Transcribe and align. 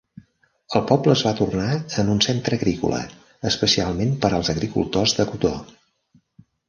El 0.77 0.83
poble 0.91 1.11
es 1.15 1.21
va 1.27 1.33
tornar 1.41 1.67
en 2.03 2.09
un 2.15 2.23
centre 2.27 2.59
agrícola, 2.61 3.03
especialment 3.53 4.17
per 4.25 4.33
als 4.39 4.51
agricultors 4.55 5.15
de 5.21 5.29
cotó. 5.35 5.53